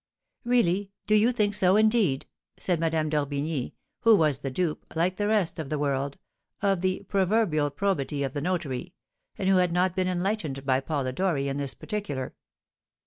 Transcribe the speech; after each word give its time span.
"Really, 0.43 0.89
do 1.05 1.13
you 1.13 1.31
think 1.31 1.53
so, 1.53 1.75
indeed?" 1.75 2.25
said 2.57 2.79
Madame 2.79 3.07
d'Orbigny, 3.07 3.75
who 3.99 4.15
was 4.15 4.39
the 4.39 4.49
dupe, 4.49 4.83
like 4.95 5.17
the 5.17 5.27
rest 5.27 5.59
of 5.59 5.69
the 5.69 5.77
world, 5.77 6.17
of 6.59 6.81
the 6.81 7.03
proverbial 7.03 7.69
probity 7.69 8.23
of 8.23 8.33
the 8.33 8.41
notary, 8.41 8.95
and 9.37 9.47
who 9.47 9.57
had 9.57 9.71
not 9.71 9.95
been 9.95 10.07
enlightened 10.07 10.65
by 10.65 10.79
Polidori 10.79 11.47
in 11.47 11.57
this 11.57 11.75
particular. 11.75 12.33